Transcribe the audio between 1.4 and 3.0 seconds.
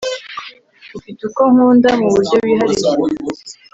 nkunda mu buryo wihariye